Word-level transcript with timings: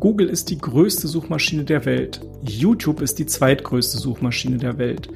Google 0.00 0.28
ist 0.28 0.50
die 0.50 0.58
größte 0.58 1.08
Suchmaschine 1.08 1.64
der 1.64 1.84
Welt. 1.84 2.20
YouTube 2.42 3.00
ist 3.00 3.18
die 3.18 3.26
zweitgrößte 3.26 3.98
Suchmaschine 3.98 4.56
der 4.56 4.78
Welt. 4.78 5.08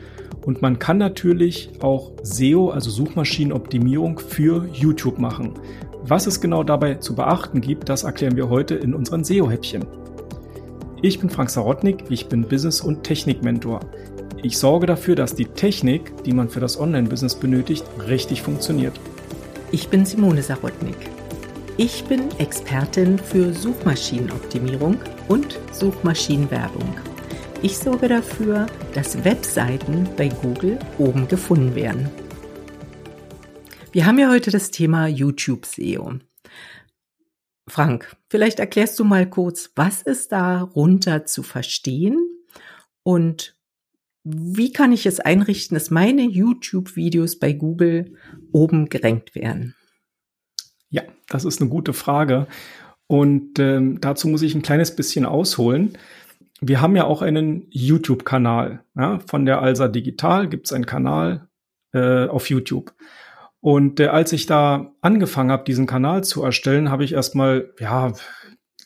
Und 0.45 0.61
man 0.61 0.81
kann 0.81 0.99
natürlich 0.99 1.71
auch 1.81 2.11
SEO, 2.25 2.71
also 2.71 2.91
Suchmaschinenoptimierung 2.91 4.19
für 4.19 4.67
YouTube 4.73 5.21
machen. 5.21 5.53
Was 6.03 6.27
es 6.27 6.41
genau 6.41 6.65
dabei 6.65 6.97
zu 6.97 7.15
beachten 7.15 7.61
gibt, 7.61 7.89
das 7.89 8.03
erklären 8.03 8.35
wir 8.35 8.49
heute 8.49 8.75
in 8.75 8.93
unseren 8.93 9.23
SEO-Häppchen. 9.23 9.85
Ich 11.01 11.21
bin 11.21 11.31
Frank 11.31 11.51
Sarotnik, 11.51 12.05
ich 12.09 12.27
bin 12.27 12.43
Business- 12.43 12.81
und 12.81 13.05
Technik-Mentor. 13.05 13.81
Ich 14.43 14.59
sorge 14.59 14.87
dafür, 14.87 15.15
dass 15.15 15.37
die 15.37 15.45
Technik, 15.45 16.25
die 16.25 16.33
man 16.33 16.49
für 16.49 16.59
das 16.59 16.79
Online-Business 16.81 17.37
benötigt, 17.37 17.85
richtig 18.09 18.43
funktioniert. 18.43 18.99
Ich 19.71 19.89
bin 19.89 20.05
Simone 20.05 20.43
Sarotnik. 20.43 20.97
Ich 21.79 22.05
bin 22.05 22.31
Expertin 22.39 23.19
für 23.19 23.55
Suchmaschinenoptimierung 23.55 24.99
und 25.29 25.59
Suchmaschinenwerbung. 25.73 26.95
Ich 27.63 27.79
sorge 27.79 28.09
dafür, 28.09 28.67
dass 28.93 29.25
Webseiten 29.25 30.07
bei 30.19 30.29
Google 30.29 30.79
oben 30.99 31.29
gefunden 31.29 31.75
werden. 31.75 32.11
Wir 33.91 34.05
haben 34.05 34.19
ja 34.19 34.31
heute 34.31 34.51
das 34.51 34.71
Thema 34.71 35.07
YouTube 35.07 35.65
SEO. 35.65 36.19
Frank, 37.67 38.17
vielleicht 38.29 38.59
erklärst 38.59 38.99
du 38.99 39.05
mal 39.05 39.29
kurz, 39.29 39.71
was 39.75 40.03
ist 40.03 40.33
darunter 40.33 41.25
zu 41.25 41.43
verstehen 41.43 42.19
und 43.03 43.57
wie 44.25 44.73
kann 44.73 44.93
ich 44.93 45.07
es 45.07 45.21
einrichten, 45.21 45.75
dass 45.75 45.91
meine 45.91 46.23
YouTube-Videos 46.23 47.39
bei 47.39 47.55
Google 47.55 48.15
oben 48.53 48.91
gerankt 48.91 49.35
werden? 49.35 49.75
Ja, 50.93 51.03
das 51.29 51.45
ist 51.45 51.61
eine 51.61 51.71
gute 51.71 51.95
Frage. 51.95 52.47
Und 53.07 53.59
ähm, 53.59 54.01
dazu 54.01 54.29
muss 54.29 54.43
ich 54.43 54.55
ein 54.55 54.63
kleines 54.63 54.95
bisschen 54.95 55.27
ausholen. 55.27 55.99
Wir 56.61 56.81
haben 56.81 56.95
ja 56.95 57.05
auch 57.05 57.23
einen 57.23 57.67
YouTube-Kanal. 57.71 58.85
Ja? 58.95 59.19
Von 59.27 59.47
der 59.47 59.61
Alsa 59.61 59.89
Digital 59.89 60.49
gibt 60.49 60.67
es 60.67 60.73
einen 60.73 60.87
Kanal 60.87 61.49
äh, 61.93 62.27
auf 62.27 62.49
YouTube. 62.51 62.95
Und 63.61 64.01
äh, 64.01 64.07
als 64.07 64.33
ich 64.33 64.47
da 64.47 64.93
angefangen 65.01 65.51
habe, 65.51 65.65
diesen 65.65 65.87
Kanal 65.87 66.25
zu 66.25 66.43
erstellen, 66.43 66.91
habe 66.91 67.05
ich 67.05 67.15
erstmal 67.15 67.73
ja 67.81 68.13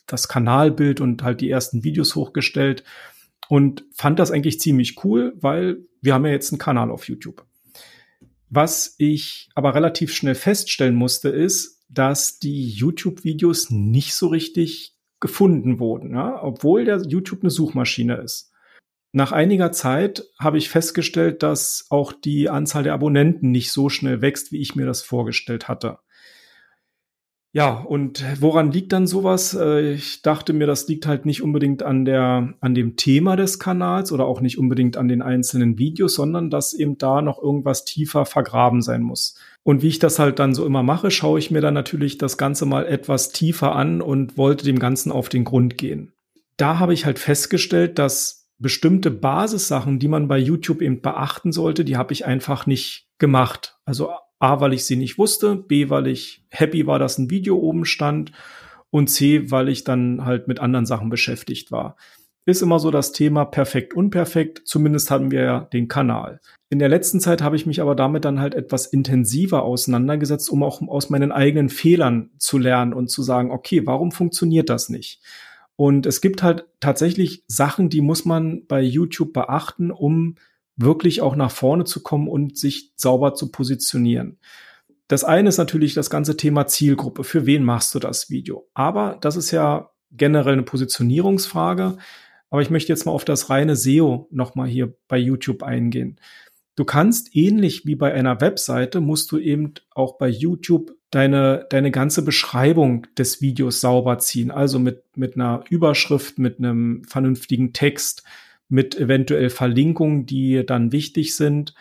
das 0.05 0.29
Kanalbild 0.29 1.01
und 1.01 1.23
halt 1.23 1.41
die 1.41 1.49
ersten 1.49 1.83
Videos 1.83 2.15
hochgestellt 2.15 2.85
und 3.49 3.83
fand 3.93 4.17
das 4.19 4.31
eigentlich 4.31 4.61
ziemlich 4.61 5.03
cool, 5.03 5.33
weil 5.41 5.79
wir 6.01 6.13
haben 6.13 6.25
ja 6.25 6.31
jetzt 6.31 6.53
einen 6.53 6.59
Kanal 6.59 6.89
auf 6.89 7.07
YouTube. 7.07 7.45
Was 8.49 8.95
ich 8.97 9.49
aber 9.55 9.75
relativ 9.75 10.13
schnell 10.13 10.35
feststellen 10.35 10.95
musste, 10.95 11.27
ist, 11.29 11.76
dass 11.89 12.39
die 12.39 12.69
YouTube-Videos 12.69 13.69
nicht 13.69 14.13
so 14.13 14.27
richtig 14.27 14.95
gefunden 15.19 15.79
wurden, 15.79 16.13
ja? 16.13 16.41
obwohl 16.43 16.85
der 16.85 17.01
YouTube 17.01 17.41
eine 17.41 17.49
Suchmaschine 17.49 18.17
ist. 18.17 18.51
Nach 19.13 19.31
einiger 19.31 19.71
Zeit 19.71 20.23
habe 20.39 20.57
ich 20.57 20.69
festgestellt, 20.69 21.41
dass 21.41 21.87
auch 21.89 22.11
die 22.11 22.49
Anzahl 22.49 22.83
der 22.83 22.93
Abonnenten 22.93 23.51
nicht 23.51 23.71
so 23.71 23.89
schnell 23.89 24.21
wächst, 24.21 24.51
wie 24.51 24.61
ich 24.61 24.75
mir 24.75 24.85
das 24.85 25.01
vorgestellt 25.01 25.67
hatte. 25.67 25.99
Ja, 27.53 27.79
und 27.79 28.23
woran 28.39 28.71
liegt 28.71 28.91
dann 28.93 29.07
sowas? 29.07 29.55
Äh, 29.55 29.93
ich 29.93 30.21
dachte 30.21 30.53
mir, 30.53 30.67
das 30.67 30.87
liegt 30.87 31.07
halt 31.07 31.25
nicht 31.25 31.41
unbedingt 31.41 31.81
an 31.81 32.05
der, 32.05 32.53
an 32.59 32.75
dem 32.75 32.97
Thema 32.97 33.35
des 33.35 33.57
Kanals 33.57 34.11
oder 34.11 34.25
auch 34.25 34.41
nicht 34.41 34.57
unbedingt 34.57 34.97
an 34.97 35.07
den 35.07 35.21
einzelnen 35.21 35.77
Videos, 35.77 36.15
sondern 36.15 36.49
dass 36.49 36.73
eben 36.73 36.97
da 36.97 37.21
noch 37.21 37.41
irgendwas 37.41 37.85
tiefer 37.85 38.25
vergraben 38.25 38.81
sein 38.81 39.01
muss. 39.01 39.39
Und 39.63 39.81
wie 39.81 39.87
ich 39.87 39.99
das 39.99 40.19
halt 40.19 40.39
dann 40.39 40.53
so 40.53 40.65
immer 40.65 40.83
mache, 40.83 41.09
schaue 41.09 41.39
ich 41.39 41.49
mir 41.49 41.61
dann 41.61 41.73
natürlich 41.73 42.17
das 42.17 42.37
Ganze 42.37 42.65
mal 42.65 42.85
etwas 42.85 43.31
tiefer 43.31 43.75
an 43.75 44.01
und 44.01 44.37
wollte 44.37 44.65
dem 44.65 44.79
Ganzen 44.79 45.11
auf 45.11 45.29
den 45.29 45.43
Grund 45.43 45.77
gehen. 45.77 46.13
Da 46.57 46.79
habe 46.79 46.93
ich 46.93 47.05
halt 47.05 47.17
festgestellt, 47.17 47.97
dass 47.97 48.49
bestimmte 48.59 49.11
Basissachen, 49.11 49.99
die 49.99 50.07
man 50.07 50.27
bei 50.27 50.37
YouTube 50.37 50.81
eben 50.81 51.01
beachten 51.01 51.51
sollte, 51.51 51.85
die 51.85 51.97
habe 51.97 52.13
ich 52.13 52.25
einfach 52.25 52.65
nicht 52.65 53.07
gemacht. 53.19 53.77
Also 53.85 54.09
A, 54.39 54.59
weil 54.59 54.73
ich 54.73 54.85
sie 54.85 54.95
nicht 54.95 55.17
wusste, 55.17 55.55
B, 55.55 55.89
weil 55.89 56.07
ich 56.07 56.43
happy 56.49 56.85
war, 56.85 56.99
dass 56.99 57.17
ein 57.17 57.29
Video 57.29 57.57
oben 57.57 57.85
stand 57.85 58.31
und 58.89 59.07
C, 59.07 59.51
weil 59.51 59.69
ich 59.69 59.83
dann 59.83 60.25
halt 60.25 60.47
mit 60.47 60.59
anderen 60.59 60.85
Sachen 60.85 61.09
beschäftigt 61.09 61.71
war. 61.71 61.97
Ist 62.45 62.61
immer 62.61 62.79
so 62.79 62.91
das 62.91 63.11
Thema 63.11 63.43
perfekt, 63.43 63.93
unperfekt. 63.93 64.61
Zumindest 64.63 65.11
hatten 65.11 65.31
wir 65.31 65.41
ja 65.41 65.59
den 65.73 65.89
Kanal. 65.89 66.39
In 66.69 66.79
der 66.79 66.87
letzten 66.87 67.19
Zeit 67.19 67.41
habe 67.41 67.57
ich 67.57 67.65
mich 67.65 67.81
aber 67.81 67.93
damit 67.93 68.23
dann 68.23 68.39
halt 68.39 68.55
etwas 68.55 68.85
intensiver 68.85 69.63
auseinandergesetzt, 69.63 70.49
um 70.49 70.63
auch 70.63 70.81
aus 70.81 71.09
meinen 71.09 71.33
eigenen 71.33 71.67
Fehlern 71.67 72.29
zu 72.37 72.57
lernen 72.57 72.93
und 72.93 73.09
zu 73.09 73.21
sagen, 73.21 73.51
okay, 73.51 73.85
warum 73.85 74.11
funktioniert 74.11 74.69
das 74.69 74.87
nicht? 74.87 75.21
Und 75.75 76.05
es 76.05 76.21
gibt 76.21 76.41
halt 76.41 76.65
tatsächlich 76.79 77.43
Sachen, 77.47 77.89
die 77.89 78.01
muss 78.01 78.23
man 78.23 78.65
bei 78.65 78.81
YouTube 78.81 79.33
beachten, 79.33 79.91
um 79.91 80.35
wirklich 80.77 81.21
auch 81.21 81.35
nach 81.35 81.51
vorne 81.51 81.83
zu 81.83 82.01
kommen 82.01 82.27
und 82.27 82.57
sich 82.57 82.93
sauber 82.95 83.33
zu 83.33 83.51
positionieren. 83.51 84.39
Das 85.07 85.23
eine 85.23 85.49
ist 85.49 85.57
natürlich 85.57 85.93
das 85.93 86.09
ganze 86.09 86.37
Thema 86.37 86.67
Zielgruppe. 86.67 87.23
Für 87.23 87.45
wen 87.45 87.63
machst 87.63 87.95
du 87.95 87.99
das 87.99 88.29
Video? 88.29 88.67
Aber 88.73 89.17
das 89.21 89.35
ist 89.35 89.51
ja 89.51 89.89
generell 90.11 90.53
eine 90.53 90.63
Positionierungsfrage. 90.63 91.97
Aber 92.49 92.61
ich 92.61 92.69
möchte 92.69 92.91
jetzt 92.91 93.05
mal 93.05 93.11
auf 93.11 93.25
das 93.25 93.49
reine 93.49 93.75
SEO 93.75 94.27
nochmal 94.31 94.67
hier 94.67 94.93
bei 95.07 95.17
YouTube 95.17 95.63
eingehen. 95.63 96.19
Du 96.75 96.85
kannst 96.85 97.35
ähnlich 97.35 97.85
wie 97.85 97.95
bei 97.95 98.13
einer 98.13 98.39
Webseite, 98.39 99.01
musst 99.01 99.31
du 99.31 99.39
eben 99.39 99.73
auch 99.95 100.17
bei 100.17 100.29
YouTube 100.29 100.91
deine, 101.09 101.65
deine 101.69 101.91
ganze 101.91 102.23
Beschreibung 102.23 103.07
des 103.17 103.41
Videos 103.41 103.81
sauber 103.81 104.19
ziehen. 104.19 104.51
Also 104.51 104.77
mit, 104.77 105.03
mit 105.15 105.35
einer 105.35 105.63
Überschrift, 105.69 106.37
mit 106.37 106.59
einem 106.59 107.03
vernünftigen 107.05 107.73
Text, 107.73 108.23
mit 108.69 108.95
eventuell 108.97 109.49
Verlinkungen, 109.49 110.25
die 110.25 110.65
dann 110.65 110.91
wichtig 110.91 111.35
sind, 111.35 111.73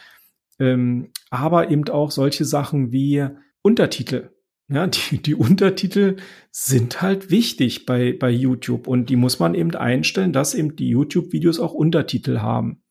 ähm, 0.59 1.11
aber 1.31 1.71
eben 1.71 1.89
auch 1.89 2.11
solche 2.11 2.45
Sachen 2.45 2.93
wie 2.93 3.27
Untertitel. 3.63 4.31
Ja, 4.69 4.87
die, 4.87 5.23
die 5.23 5.35
Untertitel 5.35 6.17
sind 6.51 7.01
halt 7.01 7.31
wichtig 7.31 7.87
bei, 7.87 8.13
bei 8.13 8.31
YouTube 8.31 8.89
und 8.89 9.11
die 9.11 9.17
muss 9.17 9.39
man 9.39 9.55
eben 9.55 9.75
einstellen, 9.75 10.33
dass 10.33 10.55
eben 10.55 10.75
die 10.75 10.89
YouTube-Videos 10.89 11.61
auch 11.61 11.73
Untertitel 11.73 12.39
haben. 12.39 12.83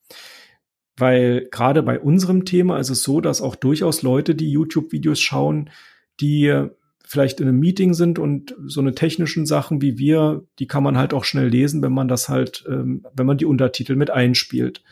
Weil 0.96 1.48
gerade 1.50 1.82
bei 1.82 2.00
unserem 2.00 2.46
Thema 2.46 2.78
ist 2.78 2.88
es 2.88 3.02
so, 3.02 3.20
dass 3.20 3.42
auch 3.42 3.56
durchaus 3.56 4.00
Leute, 4.00 4.34
die 4.34 4.50
YouTube-Videos 4.50 5.20
schauen, 5.20 5.68
die 6.20 6.68
vielleicht 7.06 7.40
in 7.40 7.48
einem 7.48 7.60
Meeting 7.60 7.94
sind 7.94 8.18
und 8.18 8.54
so 8.66 8.80
eine 8.80 8.94
technischen 8.94 9.46
Sachen 9.46 9.80
wie 9.80 9.96
wir, 9.96 10.44
die 10.58 10.66
kann 10.66 10.82
man 10.82 10.98
halt 10.98 11.14
auch 11.14 11.24
schnell 11.24 11.48
lesen, 11.48 11.80
wenn 11.82 11.92
man 11.92 12.08
das 12.08 12.28
halt, 12.28 12.64
ähm, 12.68 13.06
wenn 13.14 13.26
man 13.26 13.38
die 13.38 13.46
Untertitel 13.46 13.94
mit 13.94 14.10
einspielt. 14.10 14.82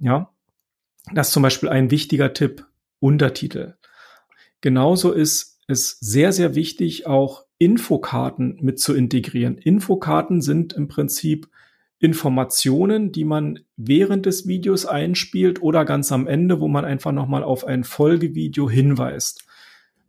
Ja, 0.00 0.30
das 1.12 1.28
ist 1.28 1.32
zum 1.32 1.42
Beispiel 1.42 1.68
ein 1.68 1.90
wichtiger 1.90 2.32
Tipp, 2.32 2.66
Untertitel. 2.98 3.74
Genauso 4.60 5.12
ist 5.12 5.60
es 5.68 5.98
sehr, 6.00 6.32
sehr 6.32 6.54
wichtig, 6.54 7.06
auch 7.06 7.44
Infokarten 7.58 8.58
mit 8.60 8.80
zu 8.80 8.94
integrieren. 8.94 9.56
Infokarten 9.56 10.42
sind 10.42 10.72
im 10.72 10.88
Prinzip 10.88 11.48
Informationen, 11.98 13.12
die 13.12 13.24
man 13.24 13.60
während 13.76 14.26
des 14.26 14.48
Videos 14.48 14.86
einspielt 14.86 15.62
oder 15.62 15.84
ganz 15.84 16.10
am 16.12 16.26
Ende, 16.26 16.60
wo 16.60 16.68
man 16.68 16.84
einfach 16.84 17.12
nochmal 17.12 17.44
auf 17.44 17.64
ein 17.64 17.84
Folgevideo 17.84 18.68
hinweist. 18.68 19.46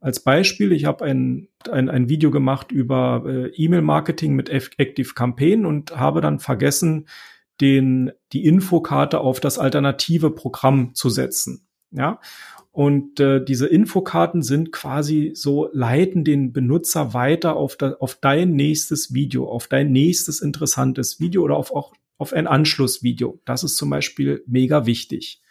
Als 0.05 0.19
Beispiel, 0.19 0.71
ich 0.71 0.85
habe 0.85 1.03
ein, 1.03 1.47
ein, 1.67 1.89
ein 1.89 2.09
Video 2.09 2.29
gemacht 2.29 2.71
über 2.71 3.23
äh, 3.25 3.47
E-Mail-Marketing 3.55 4.35
mit 4.35 4.49
Active 4.49 5.15
Campaign 5.15 5.65
und 5.65 5.97
habe 5.97 6.21
dann 6.21 6.37
vergessen, 6.37 7.07
den, 7.59 8.11
die 8.31 8.45
Infokarte 8.45 9.19
auf 9.19 9.39
das 9.39 9.57
alternative 9.57 10.29
Programm 10.29 10.93
zu 10.93 11.09
setzen. 11.09 11.65
Ja. 11.89 12.19
Und 12.71 13.19
äh, 13.19 13.43
diese 13.43 13.65
Infokarten 13.65 14.43
sind 14.43 14.71
quasi 14.71 15.31
so, 15.33 15.69
leiten 15.73 16.23
den 16.23 16.53
Benutzer 16.53 17.15
weiter 17.15 17.55
auf, 17.55 17.75
da, 17.75 17.93
auf 17.93 18.13
dein 18.21 18.51
nächstes 18.51 19.11
Video, 19.11 19.49
auf 19.49 19.65
dein 19.65 19.91
nächstes 19.91 20.39
interessantes 20.39 21.19
Video 21.19 21.41
oder 21.41 21.57
auf, 21.57 21.71
auch 21.71 21.95
auf 22.19 22.31
ein 22.31 22.45
Anschlussvideo. 22.45 23.41
Das 23.43 23.63
ist 23.63 23.75
zum 23.75 23.89
Beispiel 23.89 24.43
mega 24.45 24.85
wichtig. 24.85 25.41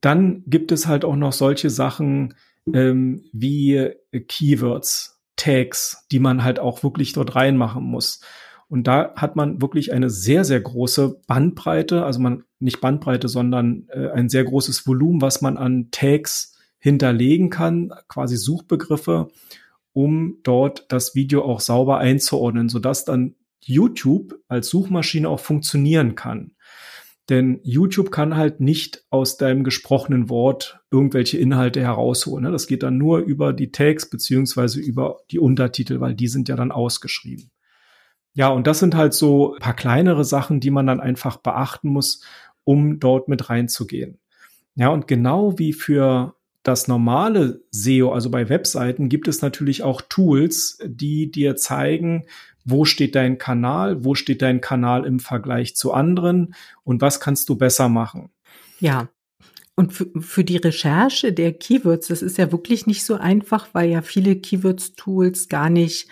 Dann 0.00 0.42
gibt 0.48 0.72
es 0.72 0.88
halt 0.88 1.04
auch 1.04 1.14
noch 1.14 1.32
solche 1.32 1.70
Sachen, 1.70 2.34
ähm, 2.72 3.24
wie 3.32 3.90
Keywords, 4.28 5.20
Tags, 5.36 6.06
die 6.10 6.18
man 6.18 6.42
halt 6.42 6.58
auch 6.58 6.82
wirklich 6.82 7.12
dort 7.12 7.36
reinmachen 7.36 7.84
muss. 7.84 8.20
Und 8.68 8.86
da 8.86 9.14
hat 9.14 9.36
man 9.36 9.60
wirklich 9.60 9.92
eine 9.92 10.10
sehr, 10.10 10.44
sehr 10.44 10.60
große 10.60 11.20
Bandbreite, 11.26 12.04
also 12.04 12.20
man 12.20 12.44
nicht 12.58 12.80
Bandbreite, 12.80 13.28
sondern 13.28 13.86
äh, 13.90 14.08
ein 14.10 14.28
sehr 14.28 14.44
großes 14.44 14.86
Volumen, 14.86 15.20
was 15.20 15.40
man 15.40 15.56
an 15.56 15.88
Tags 15.92 16.56
hinterlegen 16.78 17.50
kann, 17.50 17.92
quasi 18.08 18.36
Suchbegriffe, 18.36 19.28
um 19.92 20.38
dort 20.42 20.86
das 20.90 21.14
Video 21.14 21.44
auch 21.44 21.60
sauber 21.60 21.98
einzuordnen, 21.98 22.68
sodass 22.68 23.04
dann 23.04 23.36
YouTube 23.60 24.34
als 24.48 24.68
Suchmaschine 24.68 25.28
auch 25.28 25.40
funktionieren 25.40 26.14
kann. 26.14 26.52
Denn 27.28 27.58
YouTube 27.64 28.12
kann 28.12 28.36
halt 28.36 28.60
nicht 28.60 29.04
aus 29.10 29.36
deinem 29.36 29.64
gesprochenen 29.64 30.28
Wort 30.28 30.80
irgendwelche 30.92 31.38
Inhalte 31.38 31.80
herausholen. 31.80 32.44
Ne? 32.44 32.52
Das 32.52 32.68
geht 32.68 32.84
dann 32.84 32.98
nur 32.98 33.18
über 33.18 33.52
die 33.52 33.72
Tags 33.72 34.08
beziehungsweise 34.08 34.78
über 34.80 35.18
die 35.32 35.40
Untertitel, 35.40 36.00
weil 36.00 36.14
die 36.14 36.28
sind 36.28 36.48
ja 36.48 36.54
dann 36.54 36.70
ausgeschrieben. 36.70 37.50
Ja, 38.34 38.48
und 38.50 38.66
das 38.66 38.78
sind 38.78 38.94
halt 38.94 39.14
so 39.14 39.56
paar 39.60 39.74
kleinere 39.74 40.24
Sachen, 40.24 40.60
die 40.60 40.70
man 40.70 40.86
dann 40.86 41.00
einfach 41.00 41.38
beachten 41.38 41.88
muss, 41.88 42.22
um 42.64 43.00
dort 43.00 43.28
mit 43.28 43.50
reinzugehen. 43.50 44.18
Ja, 44.76 44.90
und 44.90 45.08
genau 45.08 45.58
wie 45.58 45.72
für 45.72 46.36
das 46.66 46.88
normale 46.88 47.62
SEO, 47.70 48.12
also 48.12 48.30
bei 48.30 48.48
Webseiten, 48.48 49.08
gibt 49.08 49.28
es 49.28 49.42
natürlich 49.42 49.82
auch 49.82 50.02
Tools, 50.02 50.78
die 50.84 51.30
dir 51.30 51.56
zeigen, 51.56 52.24
wo 52.64 52.84
steht 52.84 53.14
dein 53.14 53.38
Kanal, 53.38 54.04
wo 54.04 54.14
steht 54.14 54.42
dein 54.42 54.60
Kanal 54.60 55.06
im 55.06 55.20
Vergleich 55.20 55.76
zu 55.76 55.92
anderen 55.92 56.54
und 56.82 57.00
was 57.00 57.20
kannst 57.20 57.48
du 57.48 57.56
besser 57.56 57.88
machen. 57.88 58.30
Ja. 58.80 59.08
Und 59.76 59.92
für, 59.92 60.08
für 60.20 60.42
die 60.42 60.56
Recherche 60.56 61.32
der 61.32 61.52
Keywords, 61.52 62.08
das 62.08 62.22
ist 62.22 62.38
ja 62.38 62.50
wirklich 62.50 62.86
nicht 62.86 63.04
so 63.04 63.14
einfach, 63.14 63.68
weil 63.72 63.90
ja 63.90 64.02
viele 64.02 64.34
Keywords-Tools 64.34 65.48
gar 65.48 65.70
nicht 65.70 66.08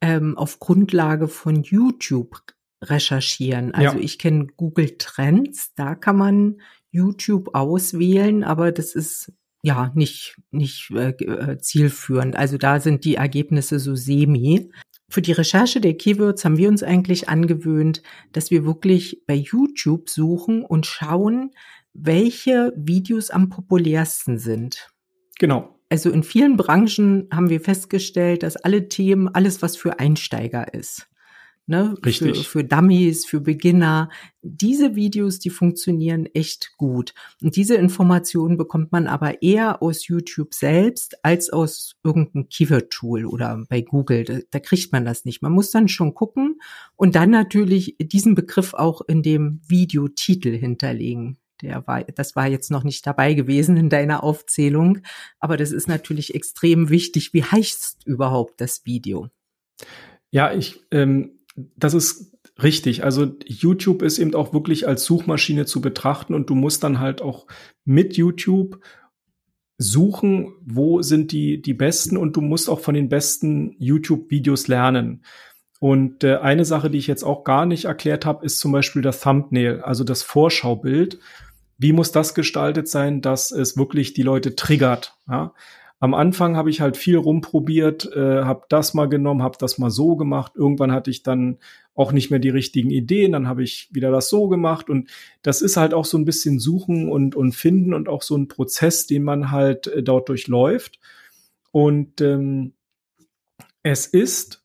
ähm, 0.00 0.38
auf 0.38 0.60
Grundlage 0.60 1.28
von 1.28 1.62
YouTube 1.62 2.40
recherchieren. 2.82 3.74
Also 3.74 3.98
ja. 3.98 4.02
ich 4.02 4.18
kenne 4.18 4.46
Google 4.56 4.96
Trends, 4.96 5.74
da 5.74 5.94
kann 5.94 6.16
man 6.16 6.60
YouTube 6.90 7.54
auswählen, 7.54 8.44
aber 8.44 8.72
das 8.72 8.94
ist 8.94 9.32
ja 9.62 9.92
nicht 9.94 10.36
nicht 10.50 10.90
äh, 10.90 11.10
äh, 11.10 11.58
zielführend. 11.58 12.36
Also 12.36 12.58
da 12.58 12.80
sind 12.80 13.04
die 13.04 13.16
Ergebnisse 13.16 13.78
so 13.78 13.94
semi. 13.94 14.70
Für 15.08 15.22
die 15.22 15.32
Recherche 15.32 15.80
der 15.80 15.94
Keywords 15.94 16.44
haben 16.44 16.56
wir 16.56 16.68
uns 16.68 16.82
eigentlich 16.82 17.28
angewöhnt, 17.28 18.02
dass 18.32 18.50
wir 18.50 18.64
wirklich 18.64 19.22
bei 19.26 19.34
YouTube 19.34 20.08
suchen 20.08 20.64
und 20.64 20.86
schauen, 20.86 21.50
welche 21.92 22.72
Videos 22.76 23.30
am 23.30 23.48
populärsten 23.48 24.38
sind. 24.38 24.88
Genau. 25.38 25.76
Also 25.88 26.10
in 26.10 26.22
vielen 26.22 26.56
Branchen 26.56 27.28
haben 27.32 27.50
wir 27.50 27.60
festgestellt, 27.60 28.44
dass 28.44 28.56
alle 28.56 28.88
Themen, 28.88 29.28
alles 29.28 29.60
was 29.60 29.76
für 29.76 29.98
Einsteiger 29.98 30.72
ist, 30.72 31.08
ne, 31.70 31.94
Richtig. 32.04 32.46
Für, 32.46 32.58
für 32.58 32.64
Dummies, 32.64 33.24
für 33.24 33.40
Beginner, 33.40 34.10
diese 34.42 34.96
Videos, 34.96 35.38
die 35.38 35.50
funktionieren 35.50 36.26
echt 36.26 36.72
gut. 36.76 37.14
Und 37.40 37.56
diese 37.56 37.76
Informationen 37.76 38.58
bekommt 38.58 38.92
man 38.92 39.06
aber 39.06 39.42
eher 39.42 39.82
aus 39.82 40.06
YouTube 40.06 40.52
selbst 40.52 41.24
als 41.24 41.50
aus 41.50 41.96
irgendeinem 42.04 42.48
Keyword-Tool 42.48 43.24
oder 43.24 43.64
bei 43.68 43.80
Google. 43.80 44.24
Da, 44.24 44.38
da 44.50 44.58
kriegt 44.58 44.92
man 44.92 45.04
das 45.04 45.24
nicht. 45.24 45.40
Man 45.40 45.52
muss 45.52 45.70
dann 45.70 45.88
schon 45.88 46.12
gucken 46.12 46.60
und 46.96 47.14
dann 47.14 47.30
natürlich 47.30 47.96
diesen 47.98 48.34
Begriff 48.34 48.74
auch 48.74 49.00
in 49.02 49.22
dem 49.22 49.60
Videotitel 49.66 50.56
hinterlegen 50.56 51.38
der 51.62 51.86
war, 51.86 52.02
das 52.04 52.36
war 52.36 52.46
jetzt 52.46 52.70
noch 52.70 52.84
nicht 52.84 53.06
dabei 53.06 53.34
gewesen 53.34 53.76
in 53.76 53.90
deiner 53.90 54.24
Aufzählung, 54.24 55.00
aber 55.40 55.58
das 55.58 55.72
ist 55.72 55.88
natürlich 55.88 56.34
extrem 56.34 56.88
wichtig. 56.88 57.34
Wie 57.34 57.44
heißt 57.44 58.06
überhaupt 58.06 58.62
das 58.62 58.86
Video? 58.86 59.28
Ja, 60.30 60.52
ich, 60.52 60.80
ähm, 60.92 61.39
das 61.76 61.94
ist 61.94 62.36
richtig. 62.62 63.04
Also 63.04 63.36
YouTube 63.46 64.02
ist 64.02 64.18
eben 64.18 64.34
auch 64.34 64.52
wirklich 64.52 64.86
als 64.86 65.04
Suchmaschine 65.04 65.66
zu 65.66 65.80
betrachten 65.80 66.34
und 66.34 66.50
du 66.50 66.54
musst 66.54 66.84
dann 66.84 67.00
halt 67.00 67.22
auch 67.22 67.46
mit 67.84 68.16
YouTube 68.16 68.80
suchen, 69.78 70.54
wo 70.62 71.00
sind 71.00 71.32
die, 71.32 71.62
die 71.62 71.74
besten 71.74 72.16
und 72.16 72.36
du 72.36 72.42
musst 72.42 72.68
auch 72.68 72.80
von 72.80 72.94
den 72.94 73.08
besten 73.08 73.74
YouTube-Videos 73.78 74.68
lernen. 74.68 75.24
Und 75.78 76.24
äh, 76.24 76.36
eine 76.36 76.66
Sache, 76.66 76.90
die 76.90 76.98
ich 76.98 77.06
jetzt 77.06 77.22
auch 77.22 77.44
gar 77.44 77.64
nicht 77.64 77.86
erklärt 77.86 78.26
habe, 78.26 78.44
ist 78.44 78.58
zum 78.58 78.72
Beispiel 78.72 79.00
das 79.00 79.20
Thumbnail, 79.20 79.80
also 79.80 80.04
das 80.04 80.22
Vorschaubild 80.22 81.18
wie 81.80 81.94
muss 81.94 82.12
das 82.12 82.34
gestaltet 82.34 82.88
sein, 82.88 83.22
dass 83.22 83.50
es 83.50 83.78
wirklich 83.78 84.12
die 84.12 84.22
Leute 84.22 84.54
triggert. 84.54 85.16
Ja? 85.26 85.54
Am 86.02 86.14
Anfang 86.14 86.56
habe 86.56 86.70
ich 86.70 86.80
halt 86.80 86.96
viel 86.96 87.18
rumprobiert, 87.18 88.10
äh, 88.16 88.42
habe 88.42 88.64
das 88.70 88.94
mal 88.94 89.06
genommen, 89.06 89.42
habe 89.42 89.58
das 89.60 89.76
mal 89.76 89.90
so 89.90 90.16
gemacht. 90.16 90.52
Irgendwann 90.56 90.92
hatte 90.92 91.10
ich 91.10 91.22
dann 91.22 91.58
auch 91.94 92.12
nicht 92.12 92.30
mehr 92.30 92.38
die 92.38 92.48
richtigen 92.48 92.90
Ideen, 92.90 93.32
dann 93.32 93.46
habe 93.46 93.62
ich 93.62 93.90
wieder 93.92 94.10
das 94.10 94.30
so 94.30 94.48
gemacht 94.48 94.88
und 94.88 95.10
das 95.42 95.60
ist 95.60 95.76
halt 95.76 95.92
auch 95.92 96.06
so 96.06 96.16
ein 96.16 96.24
bisschen 96.24 96.58
suchen 96.58 97.10
und 97.10 97.36
und 97.36 97.54
finden 97.54 97.92
und 97.92 98.08
auch 98.08 98.22
so 98.22 98.34
ein 98.34 98.48
Prozess, 98.48 99.06
den 99.06 99.22
man 99.22 99.50
halt 99.50 99.88
äh, 99.88 100.02
dort 100.02 100.30
durchläuft. 100.30 100.98
Und 101.70 102.20
ähm, 102.22 102.72
es 103.82 104.06
ist 104.06 104.64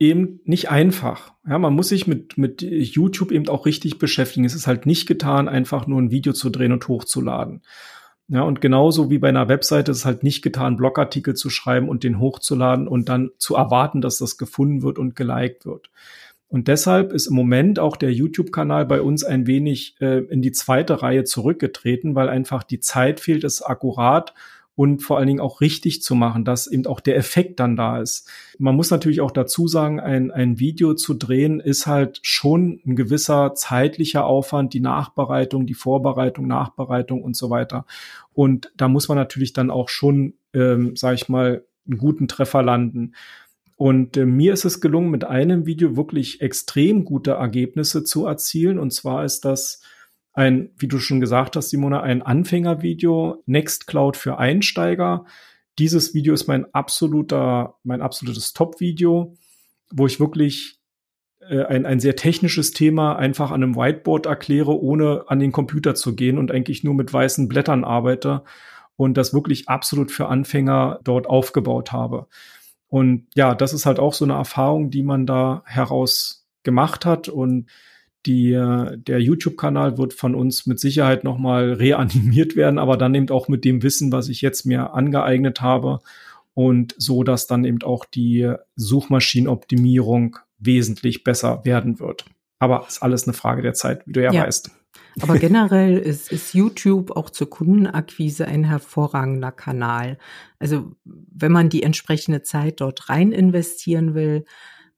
eben 0.00 0.40
nicht 0.44 0.68
einfach. 0.68 1.32
Ja, 1.46 1.58
man 1.58 1.74
muss 1.74 1.90
sich 1.90 2.08
mit, 2.08 2.36
mit 2.36 2.60
YouTube 2.62 3.30
eben 3.30 3.48
auch 3.48 3.66
richtig 3.66 4.00
beschäftigen. 4.00 4.44
Es 4.44 4.54
ist 4.54 4.66
halt 4.66 4.84
nicht 4.84 5.06
getan, 5.06 5.48
einfach 5.48 5.86
nur 5.86 6.02
ein 6.02 6.10
Video 6.10 6.32
zu 6.32 6.50
drehen 6.50 6.72
und 6.72 6.88
hochzuladen. 6.88 7.62
Ja, 8.32 8.44
und 8.44 8.62
genauso 8.62 9.10
wie 9.10 9.18
bei 9.18 9.28
einer 9.28 9.48
Webseite 9.48 9.90
ist 9.90 9.98
es 9.98 10.04
halt 10.06 10.22
nicht 10.22 10.40
getan, 10.40 10.78
Blogartikel 10.78 11.34
zu 11.34 11.50
schreiben 11.50 11.90
und 11.90 12.02
den 12.02 12.18
hochzuladen 12.18 12.88
und 12.88 13.10
dann 13.10 13.30
zu 13.36 13.56
erwarten, 13.56 14.00
dass 14.00 14.16
das 14.16 14.38
gefunden 14.38 14.80
wird 14.80 14.98
und 14.98 15.14
geliked 15.14 15.66
wird. 15.66 15.90
Und 16.48 16.66
deshalb 16.66 17.12
ist 17.12 17.26
im 17.26 17.34
Moment 17.34 17.78
auch 17.78 17.94
der 17.94 18.10
YouTube-Kanal 18.10 18.86
bei 18.86 19.02
uns 19.02 19.22
ein 19.22 19.46
wenig 19.46 19.96
äh, 20.00 20.20
in 20.20 20.40
die 20.40 20.52
zweite 20.52 21.02
Reihe 21.02 21.24
zurückgetreten, 21.24 22.14
weil 22.14 22.30
einfach 22.30 22.62
die 22.62 22.80
Zeit 22.80 23.20
fehlt, 23.20 23.44
es 23.44 23.60
akkurat 23.60 24.32
und 24.74 25.02
vor 25.02 25.18
allen 25.18 25.26
Dingen 25.26 25.40
auch 25.40 25.60
richtig 25.60 26.02
zu 26.02 26.14
machen, 26.14 26.44
dass 26.44 26.66
eben 26.66 26.86
auch 26.86 27.00
der 27.00 27.16
Effekt 27.16 27.60
dann 27.60 27.76
da 27.76 28.00
ist. 28.00 28.28
Man 28.58 28.74
muss 28.74 28.90
natürlich 28.90 29.20
auch 29.20 29.30
dazu 29.30 29.68
sagen, 29.68 30.00
ein, 30.00 30.30
ein 30.30 30.58
Video 30.58 30.94
zu 30.94 31.14
drehen 31.14 31.60
ist 31.60 31.86
halt 31.86 32.20
schon 32.22 32.80
ein 32.86 32.96
gewisser 32.96 33.54
zeitlicher 33.54 34.24
Aufwand, 34.24 34.72
die 34.72 34.80
Nachbereitung, 34.80 35.66
die 35.66 35.74
Vorbereitung, 35.74 36.46
Nachbereitung 36.46 37.22
und 37.22 37.36
so 37.36 37.50
weiter. 37.50 37.84
Und 38.32 38.72
da 38.76 38.88
muss 38.88 39.08
man 39.08 39.18
natürlich 39.18 39.52
dann 39.52 39.70
auch 39.70 39.90
schon, 39.90 40.34
ähm, 40.54 40.96
sage 40.96 41.16
ich 41.16 41.28
mal, 41.28 41.64
einen 41.86 41.98
guten 41.98 42.28
Treffer 42.28 42.62
landen. 42.62 43.12
Und 43.76 44.16
äh, 44.16 44.24
mir 44.24 44.52
ist 44.52 44.64
es 44.64 44.80
gelungen, 44.80 45.10
mit 45.10 45.24
einem 45.24 45.66
Video 45.66 45.96
wirklich 45.96 46.40
extrem 46.40 47.04
gute 47.04 47.32
Ergebnisse 47.32 48.04
zu 48.04 48.26
erzielen. 48.26 48.78
Und 48.78 48.92
zwar 48.92 49.24
ist 49.24 49.44
das 49.44 49.82
ein, 50.32 50.70
wie 50.78 50.88
du 50.88 50.98
schon 50.98 51.20
gesagt 51.20 51.56
hast, 51.56 51.70
Simona, 51.70 52.00
ein 52.00 52.22
Anfängervideo, 52.22 53.42
Nextcloud 53.46 54.16
für 54.16 54.38
Einsteiger. 54.38 55.24
Dieses 55.78 56.14
Video 56.14 56.32
ist 56.34 56.46
mein 56.46 56.72
absoluter, 56.74 57.74
mein 57.82 58.02
absolutes 58.02 58.52
Top-Video, 58.52 59.36
wo 59.90 60.06
ich 60.06 60.20
wirklich 60.20 60.78
äh, 61.40 61.64
ein, 61.64 61.86
ein 61.86 62.00
sehr 62.00 62.16
technisches 62.16 62.72
Thema 62.72 63.16
einfach 63.16 63.50
an 63.50 63.62
einem 63.62 63.76
Whiteboard 63.76 64.26
erkläre, 64.26 64.80
ohne 64.80 65.24
an 65.28 65.38
den 65.38 65.52
Computer 65.52 65.94
zu 65.94 66.14
gehen 66.14 66.38
und 66.38 66.50
eigentlich 66.50 66.84
nur 66.84 66.94
mit 66.94 67.12
weißen 67.12 67.48
Blättern 67.48 67.84
arbeite 67.84 68.42
und 68.96 69.16
das 69.16 69.34
wirklich 69.34 69.68
absolut 69.68 70.10
für 70.10 70.28
Anfänger 70.28 71.00
dort 71.04 71.26
aufgebaut 71.26 71.92
habe. 71.92 72.26
Und 72.88 73.26
ja, 73.34 73.54
das 73.54 73.72
ist 73.72 73.86
halt 73.86 73.98
auch 73.98 74.14
so 74.14 74.24
eine 74.24 74.34
Erfahrung, 74.34 74.90
die 74.90 75.02
man 75.02 75.26
da 75.26 75.62
heraus 75.66 76.46
gemacht 76.62 77.04
hat 77.04 77.28
und 77.28 77.68
die, 78.26 78.52
der 78.52 79.20
YouTube-Kanal 79.20 79.98
wird 79.98 80.14
von 80.14 80.34
uns 80.34 80.66
mit 80.66 80.78
Sicherheit 80.80 81.24
nochmal 81.24 81.72
reanimiert 81.72 82.56
werden, 82.56 82.78
aber 82.78 82.96
dann 82.96 83.14
eben 83.14 83.30
auch 83.30 83.48
mit 83.48 83.64
dem 83.64 83.82
Wissen, 83.82 84.12
was 84.12 84.28
ich 84.28 84.42
jetzt 84.42 84.64
mir 84.64 84.94
angeeignet 84.94 85.60
habe 85.60 86.00
und 86.54 86.94
so, 86.98 87.22
dass 87.24 87.46
dann 87.46 87.64
eben 87.64 87.82
auch 87.82 88.04
die 88.04 88.54
Suchmaschinenoptimierung 88.76 90.38
wesentlich 90.58 91.24
besser 91.24 91.64
werden 91.64 91.98
wird. 91.98 92.26
Aber 92.58 92.84
ist 92.86 93.02
alles 93.02 93.24
eine 93.24 93.32
Frage 93.32 93.62
der 93.62 93.74
Zeit, 93.74 94.06
wie 94.06 94.12
du 94.12 94.22
ja, 94.22 94.32
ja. 94.32 94.44
weißt. 94.44 94.70
Aber 95.20 95.38
generell 95.38 95.98
ist, 95.98 96.30
ist 96.30 96.54
YouTube 96.54 97.10
auch 97.10 97.30
zur 97.30 97.50
Kundenakquise 97.50 98.46
ein 98.46 98.64
hervorragender 98.64 99.52
Kanal. 99.52 100.18
Also 100.58 100.92
wenn 101.04 101.52
man 101.52 101.68
die 101.68 101.82
entsprechende 101.82 102.42
Zeit 102.42 102.80
dort 102.80 103.08
rein 103.08 103.32
investieren 103.32 104.14
will, 104.14 104.44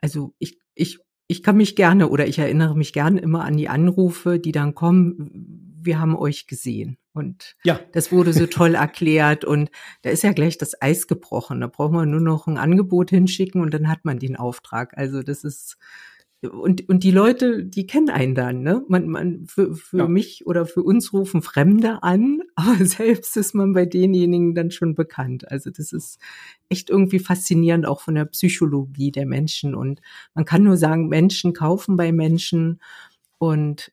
also 0.00 0.34
ich, 0.38 0.58
ich 0.74 1.00
ich 1.26 1.42
kann 1.42 1.56
mich 1.56 1.76
gerne 1.76 2.08
oder 2.08 2.26
ich 2.26 2.38
erinnere 2.38 2.76
mich 2.76 2.92
gerne 2.92 3.20
immer 3.20 3.44
an 3.44 3.56
die 3.56 3.68
Anrufe, 3.68 4.38
die 4.38 4.52
dann 4.52 4.74
kommen, 4.74 5.74
wir 5.80 6.00
haben 6.00 6.16
euch 6.16 6.46
gesehen. 6.46 6.98
Und 7.12 7.54
ja. 7.62 7.78
das 7.92 8.10
wurde 8.10 8.32
so 8.32 8.46
toll 8.46 8.74
erklärt 8.74 9.44
und 9.44 9.70
da 10.02 10.10
ist 10.10 10.24
ja 10.24 10.32
gleich 10.32 10.58
das 10.58 10.80
Eis 10.82 11.06
gebrochen. 11.06 11.60
Da 11.60 11.68
braucht 11.68 11.92
man 11.92 12.10
nur 12.10 12.20
noch 12.20 12.46
ein 12.46 12.58
Angebot 12.58 13.10
hinschicken 13.10 13.60
und 13.60 13.72
dann 13.72 13.88
hat 13.88 14.04
man 14.04 14.18
den 14.18 14.36
Auftrag. 14.36 14.98
Also 14.98 15.22
das 15.22 15.44
ist, 15.44 15.76
und, 16.46 16.88
und 16.88 17.04
die 17.04 17.10
Leute, 17.10 17.64
die 17.64 17.86
kennen 17.86 18.10
einen 18.10 18.34
dann, 18.34 18.62
ne? 18.62 18.84
Man, 18.88 19.08
man, 19.08 19.46
für, 19.46 19.74
für 19.74 19.98
ja. 19.98 20.08
mich 20.08 20.46
oder 20.46 20.66
für 20.66 20.82
uns 20.82 21.12
rufen 21.12 21.42
Fremde 21.42 22.02
an, 22.02 22.42
aber 22.54 22.84
selbst 22.84 23.36
ist 23.36 23.54
man 23.54 23.72
bei 23.72 23.86
denjenigen 23.86 24.54
dann 24.54 24.70
schon 24.70 24.94
bekannt. 24.94 25.50
Also 25.50 25.70
das 25.70 25.92
ist 25.92 26.18
echt 26.68 26.90
irgendwie 26.90 27.18
faszinierend, 27.18 27.86
auch 27.86 28.00
von 28.00 28.14
der 28.14 28.24
Psychologie 28.26 29.12
der 29.12 29.26
Menschen. 29.26 29.74
Und 29.74 30.00
man 30.34 30.44
kann 30.44 30.64
nur 30.64 30.76
sagen, 30.76 31.08
Menschen 31.08 31.52
kaufen 31.52 31.96
bei 31.96 32.12
Menschen. 32.12 32.80
Und 33.38 33.92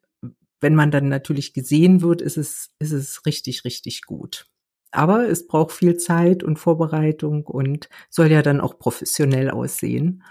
wenn 0.59 0.75
man 0.75 0.91
dann 0.91 1.09
natürlich 1.09 1.53
gesehen 1.53 2.01
wird, 2.01 2.21
ist 2.21 2.37
es, 2.37 2.69
ist 2.79 2.91
es 2.91 3.25
richtig, 3.25 3.65
richtig 3.65 4.03
gut. 4.03 4.47
Aber 4.91 5.27
es 5.29 5.47
braucht 5.47 5.71
viel 5.71 5.97
Zeit 5.97 6.43
und 6.43 6.59
Vorbereitung 6.59 7.45
und 7.45 7.89
soll 8.09 8.29
ja 8.31 8.41
dann 8.41 8.59
auch 8.59 8.77
professionell 8.77 9.49
aussehen. 9.49 10.23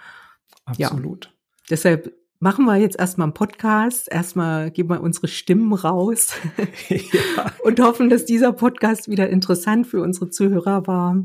Absolut. 0.65 1.27
Ja. 1.27 1.39
Deshalb 1.69 2.14
machen 2.40 2.64
wir 2.64 2.76
jetzt 2.76 2.99
erstmal 2.99 3.26
einen 3.26 3.35
Podcast, 3.35 4.11
erstmal 4.11 4.71
geben 4.71 4.90
wir 4.90 5.02
unsere 5.02 5.29
Stimmen 5.29 5.73
raus 5.73 6.35
ja. 6.88 7.52
und 7.62 7.81
hoffen, 7.81 8.09
dass 8.09 8.25
dieser 8.25 8.52
Podcast 8.52 9.09
wieder 9.09 9.29
interessant 9.29 9.87
für 9.87 10.02
unsere 10.02 10.31
Zuhörer 10.31 10.87
war. 10.87 11.23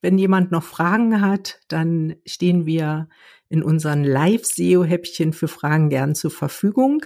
wenn 0.00 0.16
jemand 0.16 0.52
noch 0.52 0.62
Fragen 0.62 1.20
hat, 1.20 1.60
dann 1.68 2.16
stehen 2.24 2.66
wir 2.66 3.08
in 3.48 3.62
unseren 3.62 4.04
Live-SEO-Häppchen 4.04 5.32
für 5.32 5.48
Fragen 5.48 5.90
gern 5.90 6.14
zur 6.14 6.30
Verfügung. 6.30 7.04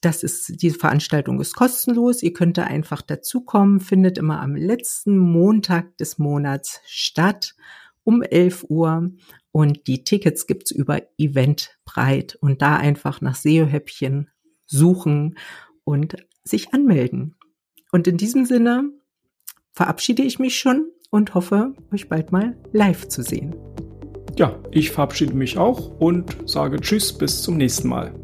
Das 0.00 0.22
ist, 0.22 0.62
diese 0.62 0.78
Veranstaltung 0.78 1.40
ist 1.40 1.54
kostenlos. 1.54 2.22
Ihr 2.22 2.32
könnt 2.32 2.58
da 2.58 2.64
einfach 2.64 3.02
dazukommen, 3.02 3.80
findet 3.80 4.18
immer 4.18 4.40
am 4.40 4.56
letzten 4.56 5.16
Montag 5.18 5.96
des 5.98 6.18
Monats 6.18 6.80
statt 6.86 7.54
um 8.04 8.22
11 8.22 8.66
Uhr 8.68 9.10
und 9.52 9.86
die 9.86 10.04
Tickets 10.04 10.46
gibt's 10.46 10.70
über 10.70 11.02
Eventbreit 11.18 12.36
und 12.40 12.62
da 12.62 12.76
einfach 12.76 13.20
nach 13.20 13.36
SEO-Häppchen 13.36 14.30
suchen 14.66 15.36
und 15.84 16.16
sich 16.42 16.72
anmelden. 16.72 17.36
Und 17.92 18.06
in 18.06 18.16
diesem 18.16 18.46
Sinne 18.46 18.90
verabschiede 19.72 20.22
ich 20.22 20.38
mich 20.38 20.58
schon 20.58 20.90
und 21.10 21.34
hoffe, 21.34 21.74
euch 21.92 22.08
bald 22.08 22.32
mal 22.32 22.56
live 22.72 23.08
zu 23.08 23.22
sehen. 23.22 23.54
Ja, 24.36 24.58
ich 24.70 24.90
verabschiede 24.90 25.34
mich 25.34 25.58
auch 25.58 26.00
und 26.00 26.48
sage 26.48 26.80
Tschüss, 26.80 27.12
bis 27.12 27.42
zum 27.42 27.58
nächsten 27.58 27.88
Mal. 27.88 28.14